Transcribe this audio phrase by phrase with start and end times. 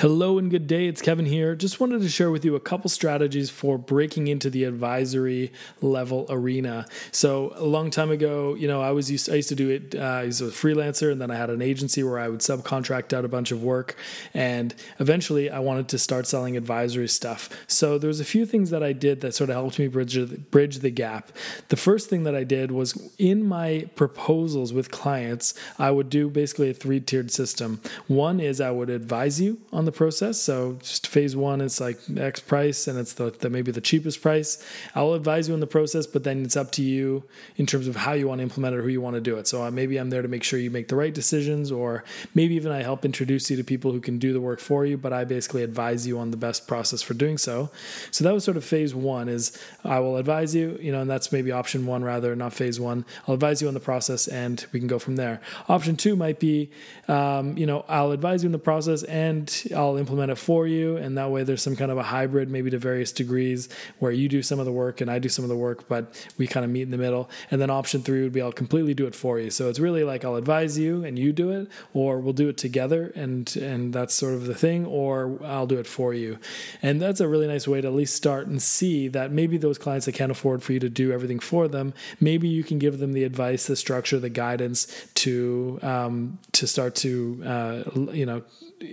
[0.00, 0.86] Hello and good day.
[0.86, 1.56] It's Kevin here.
[1.56, 6.24] Just wanted to share with you a couple strategies for breaking into the advisory level
[6.28, 6.86] arena.
[7.10, 9.96] So a long time ago, you know, I was used I used to do it.
[9.96, 13.28] Uh, a freelancer, and then I had an agency where I would subcontract out a
[13.28, 13.96] bunch of work.
[14.34, 17.50] And eventually, I wanted to start selling advisory stuff.
[17.66, 20.16] So there was a few things that I did that sort of helped me bridge
[20.52, 21.32] bridge the gap.
[21.70, 26.30] The first thing that I did was in my proposals with clients, I would do
[26.30, 27.80] basically a three tiered system.
[28.06, 30.36] One is I would advise you on the process.
[30.48, 34.20] So just phase one, it's like X price, and it's the, the maybe the cheapest
[34.20, 34.50] price.
[34.94, 37.24] I'll advise you in the process, but then it's up to you
[37.56, 39.36] in terms of how you want to implement it or who you want to do
[39.38, 39.48] it.
[39.48, 42.04] So uh, maybe I'm there to make sure you make the right decisions, or
[42.34, 44.96] maybe even I help introduce you to people who can do the work for you.
[44.98, 47.70] But I basically advise you on the best process for doing so.
[48.10, 49.28] So that was sort of phase one.
[49.28, 52.78] Is I will advise you, you know, and that's maybe option one rather, not phase
[52.78, 53.04] one.
[53.26, 55.40] I'll advise you on the process, and we can go from there.
[55.68, 56.70] Option two might be,
[57.08, 60.96] um, you know, I'll advise you in the process and I'll implement it for you.
[60.96, 63.68] And that way there's some kind of a hybrid, maybe to various degrees,
[64.00, 66.28] where you do some of the work and I do some of the work, but
[66.36, 67.30] we kind of meet in the middle.
[67.52, 69.50] And then option three would be I'll completely do it for you.
[69.50, 72.58] So it's really like I'll advise you and you do it, or we'll do it
[72.58, 76.38] together and and that's sort of the thing, or I'll do it for you.
[76.82, 79.78] And that's a really nice way to at least start and see that maybe those
[79.78, 82.98] clients that can't afford for you to do everything for them, maybe you can give
[82.98, 88.42] them the advice, the structure, the guidance to um, to start to uh, you know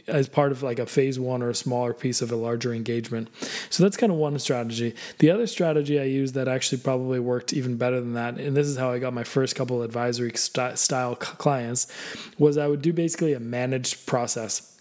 [0.07, 3.29] as part of like a phase one or a smaller piece of a larger engagement.
[3.69, 4.95] So that's kind of one strategy.
[5.19, 8.67] The other strategy I used that actually probably worked even better than that, and this
[8.67, 11.87] is how I got my first couple advisory st- style clients,
[12.37, 14.71] was I would do basically a managed process.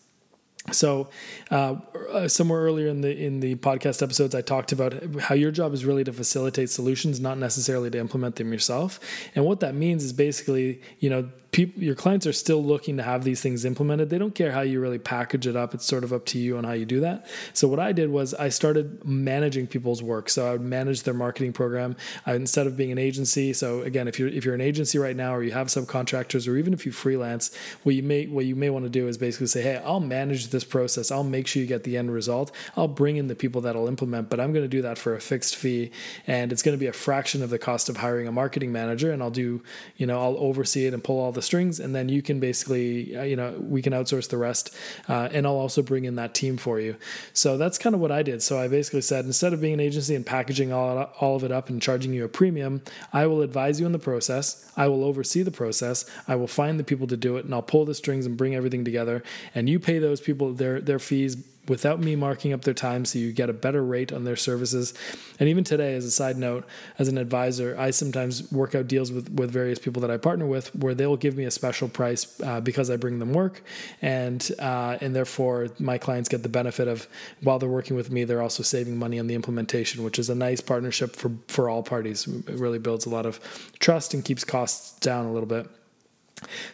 [0.72, 1.10] So,
[1.50, 1.76] uh,
[2.08, 5.72] uh, somewhere earlier in the in the podcast episodes, I talked about how your job
[5.72, 9.00] is really to facilitate solutions, not necessarily to implement them yourself.
[9.34, 13.02] And what that means is basically, you know, people, your clients are still looking to
[13.04, 14.10] have these things implemented.
[14.10, 15.72] They don't care how you really package it up.
[15.72, 17.26] It's sort of up to you on how you do that.
[17.52, 20.28] So what I did was I started managing people's work.
[20.28, 23.52] So I would manage their marketing program I, instead of being an agency.
[23.52, 26.56] So again, if you're if you're an agency right now, or you have subcontractors, or
[26.56, 27.54] even if you freelance,
[27.84, 30.48] what you may what you may want to do is basically say, hey, I'll manage
[30.48, 31.12] this process.
[31.12, 32.50] I'll make sure you get the end result.
[32.76, 35.20] I'll bring in the people that'll implement, but I'm going to do that for a
[35.20, 35.90] fixed fee,
[36.26, 39.12] and it's going to be a fraction of the cost of hiring a marketing manager.
[39.12, 39.62] And I'll do,
[39.96, 43.16] you know, I'll oversee it and pull all the strings, and then you can basically,
[43.16, 44.74] uh, you know, we can outsource the rest,
[45.08, 46.96] uh, and I'll also bring in that team for you.
[47.32, 48.42] So that's kind of what I did.
[48.42, 51.52] So I basically said instead of being an agency and packaging all all of it
[51.52, 52.82] up and charging you a premium,
[53.12, 54.70] I will advise you in the process.
[54.76, 56.04] I will oversee the process.
[56.26, 58.54] I will find the people to do it, and I'll pull the strings and bring
[58.54, 59.22] everything together.
[59.54, 61.36] And you pay those people their their fees
[61.68, 64.94] without me marking up their time so you get a better rate on their services.
[65.38, 66.66] And even today as a side note
[66.98, 70.46] as an advisor i sometimes work out deals with, with various people that i partner
[70.46, 73.62] with where they'll give me a special price uh, because i bring them work.
[74.02, 77.06] And uh, and therefore my clients get the benefit of
[77.42, 80.34] while they're working with me they're also saving money on the implementation which is a
[80.34, 82.26] nice partnership for for all parties.
[82.26, 83.40] It really builds a lot of
[83.78, 85.68] trust and keeps costs down a little bit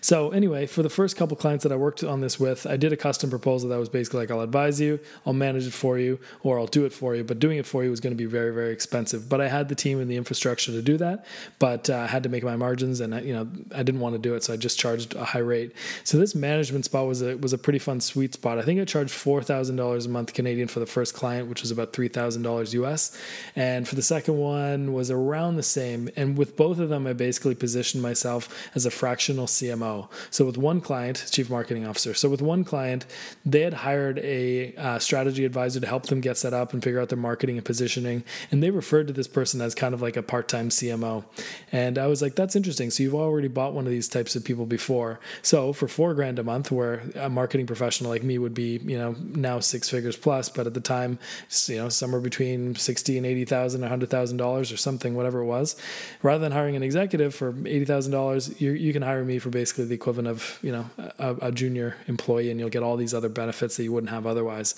[0.01, 2.93] so anyway, for the first couple clients that I worked on this with, I did
[2.93, 6.19] a custom proposal that was basically like I'll advise you, I'll manage it for you,
[6.43, 7.25] or I'll do it for you.
[7.25, 9.29] But doing it for you was going to be very very expensive.
[9.29, 11.25] But I had the team and the infrastructure to do that,
[11.59, 14.15] but uh, I had to make my margins, and I, you know I didn't want
[14.15, 15.73] to do it, so I just charged a high rate.
[16.05, 18.59] So this management spot was a was a pretty fun sweet spot.
[18.59, 21.63] I think I charged four thousand dollars a month Canadian for the first client, which
[21.63, 23.17] was about three thousand dollars US,
[23.57, 26.09] and for the second one was around the same.
[26.17, 30.09] And with both of them, I basically positioned myself as a fractional CMO.
[30.31, 32.15] So with one client, chief marketing officer.
[32.15, 33.07] So with one client,
[33.45, 37.01] they had hired a uh, strategy advisor to help them get set up and figure
[37.01, 40.17] out their marketing and positioning, and they referred to this person as kind of like
[40.17, 41.25] a part-time CMO.
[41.73, 42.91] And I was like, that's interesting.
[42.91, 45.21] So you've already bought one of these types of people before.
[45.43, 48.99] So for four grand a month, where a marketing professional like me would be, you
[48.99, 51.19] know, now six figures plus, but at the time,
[51.67, 55.41] you know, somewhere between sixty and eighty thousand, a hundred thousand dollars or something, whatever
[55.41, 55.77] it was.
[56.23, 59.50] Rather than hiring an executive for eighty thousand dollars, you you can hire me for
[59.51, 63.15] basically the equivalent of you know a, a, junior employee, and you'll get all these
[63.15, 64.75] other benefits that you wouldn't have otherwise.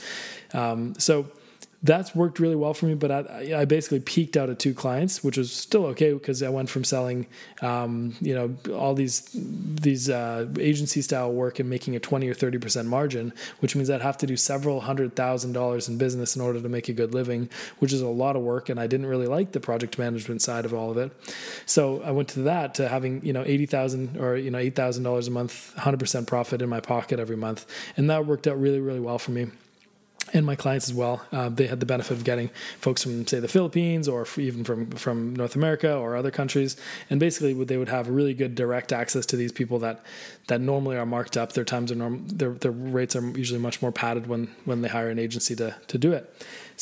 [0.53, 1.27] Um, so
[1.84, 2.94] that's worked really well for me.
[2.94, 6.49] But I, I, basically peaked out at two clients, which was still okay because I
[6.49, 7.26] went from selling,
[7.61, 12.34] um, you know, all these these uh, agency style work and making a twenty or
[12.34, 16.37] thirty percent margin, which means I'd have to do several hundred thousand dollars in business
[16.37, 17.49] in order to make a good living,
[17.81, 18.69] which is a lot of work.
[18.69, 21.12] And I didn't really like the project management side of all of it,
[21.67, 24.76] so I went to that to having you know eighty thousand or you know eight
[24.76, 28.46] thousand dollars a month, hundred percent profit in my pocket every month, and that worked
[28.46, 29.46] out really really well for me
[30.32, 31.25] and my clients as well.
[31.31, 32.49] Uh, they had the benefit of getting
[32.79, 36.76] folks from, say, the Philippines or even from from North America or other countries,
[37.11, 40.05] and basically they would have really good direct access to these people that
[40.49, 41.52] that normally are marked up.
[41.52, 44.88] Their times are norm, their their rates are usually much more padded when when they
[44.88, 46.32] hire an agency to to do it.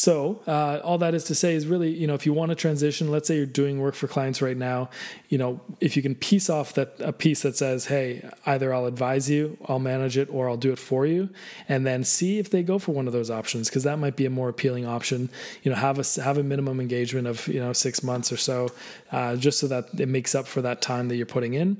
[0.00, 2.54] So uh, all that is to say is really, you know, if you want to
[2.54, 4.88] transition, let's say you're doing work for clients right now,
[5.28, 8.86] you know, if you can piece off that a piece that says, hey, either I'll
[8.86, 11.28] advise you, I'll manage it, or I'll do it for you,
[11.68, 14.24] and then see if they go for one of those options because that might be
[14.24, 15.28] a more appealing option.
[15.62, 18.70] You know, have a have a minimum engagement of you know six months or so,
[19.12, 21.76] uh, just so that it makes up for that time that you're putting in.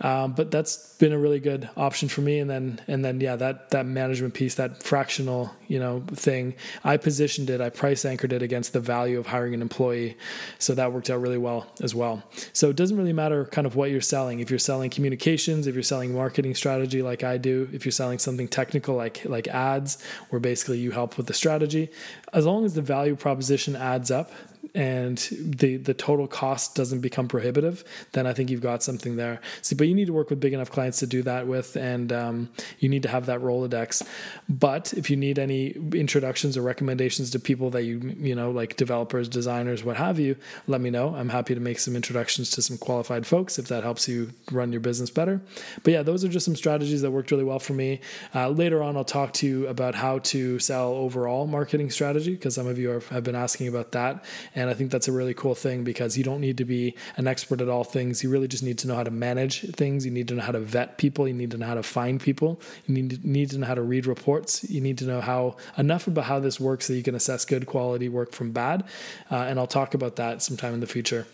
[0.00, 2.38] Um, but that's been a really good option for me.
[2.38, 6.54] And then, and then, yeah, that, that management piece, that fractional, you know, thing,
[6.84, 10.16] I positioned it, I price anchored it against the value of hiring an employee.
[10.58, 12.22] So that worked out really well as well.
[12.52, 14.40] So it doesn't really matter kind of what you're selling.
[14.40, 18.18] If you're selling communications, if you're selling marketing strategy, like I do, if you're selling
[18.18, 21.90] something technical, like, like ads, where basically you help with the strategy,
[22.32, 24.30] as long as the value proposition adds up,
[24.76, 27.82] and the the total cost doesn't become prohibitive,
[28.12, 29.40] then I think you've got something there.
[29.62, 32.12] See, but you need to work with big enough clients to do that with, and
[32.12, 34.06] um, you need to have that Rolodex.
[34.50, 38.76] But if you need any introductions or recommendations to people that you you know like
[38.76, 40.36] developers, designers, what have you,
[40.66, 41.14] let me know.
[41.14, 44.72] I'm happy to make some introductions to some qualified folks if that helps you run
[44.72, 45.40] your business better.
[45.84, 48.00] But yeah, those are just some strategies that worked really well for me.
[48.34, 52.54] Uh, later on, I'll talk to you about how to sell overall marketing strategy because
[52.54, 54.22] some of you are, have been asking about that
[54.54, 57.26] and I think that's a really cool thing because you don't need to be an
[57.26, 58.22] expert at all things.
[58.22, 60.04] You really just need to know how to manage things.
[60.04, 61.26] You need to know how to vet people.
[61.28, 62.60] You need to know how to find people.
[62.86, 64.68] You need to, need to know how to read reports.
[64.68, 67.66] You need to know how enough about how this works so you can assess good
[67.66, 68.84] quality work from bad.
[69.30, 71.26] Uh, and I'll talk about that sometime in the future.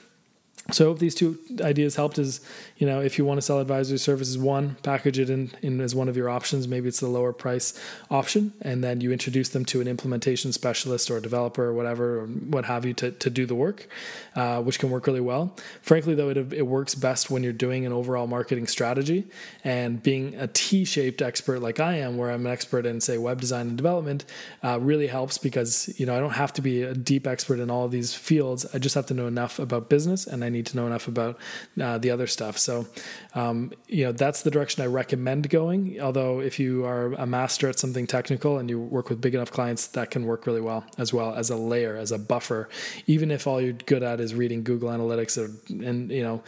[0.70, 2.19] So I hope these two ideas helped.
[2.19, 2.41] Is
[2.76, 5.94] you know if you want to sell advisory services, one package it in, in as
[5.94, 6.69] one of your options.
[6.69, 7.79] Maybe it's the lower price
[8.11, 12.20] option, and then you introduce them to an implementation specialist or a developer or whatever
[12.20, 13.88] or what have you to, to do the work,
[14.37, 15.56] uh, which can work really well.
[15.82, 19.25] Frankly, though, it it works best when you're doing an overall marketing strategy
[19.65, 23.41] and being a T-shaped expert like I am, where I'm an expert in say web
[23.41, 24.25] design and development,
[24.62, 27.69] uh, really helps because you know I don't have to be a deep expert in
[27.69, 28.65] all of these fields.
[28.73, 31.39] I just have to know enough about business and I need to know enough about
[31.81, 32.59] uh, the other stuff.
[32.59, 32.87] So,
[33.35, 36.01] um, you know, that's the direction I recommend going.
[36.01, 39.51] Although, if you are a master at something technical and you work with big enough
[39.51, 42.69] clients, that can work really well as well as a layer, as a buffer.
[43.07, 45.51] Even if all you're good at is reading Google Analytics or,
[45.85, 46.43] and, you know,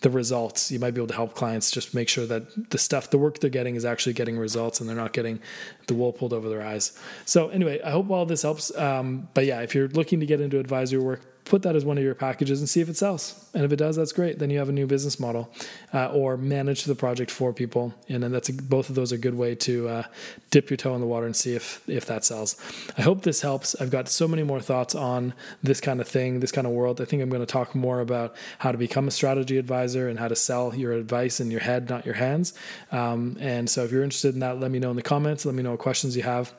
[0.00, 0.70] the results.
[0.70, 3.38] You might be able to help clients just make sure that the stuff, the work
[3.38, 5.40] they're getting is actually getting results and they're not getting
[5.86, 6.98] the wool pulled over their eyes.
[7.24, 8.74] So, anyway, I hope all this helps.
[8.76, 11.98] Um, but yeah, if you're looking to get into advisory work, put that as one
[11.98, 13.48] of your packages and see if it sells.
[13.54, 14.38] And if it does, that's great.
[14.38, 15.52] Then you have a new business model,
[15.92, 17.94] uh, or manage the project for people.
[18.08, 20.02] And then that's a, both of those are a good way to uh,
[20.50, 22.56] dip your toe in the water and see if if that sells.
[22.96, 23.74] I hope this helps.
[23.80, 27.00] I've got so many more thoughts on this kind of thing, this kind of world.
[27.00, 30.18] I think I'm going to talk more about how to become a strategy advisor and
[30.18, 32.54] how to sell your advice in your head, not your hands.
[32.92, 35.44] Um, and so if you're interested in that, let me know in the comments.
[35.44, 36.52] Let me know what questions you have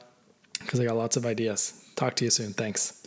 [0.59, 1.73] because I got lots of ideas.
[1.95, 2.53] Talk to you soon.
[2.53, 3.00] Thanks.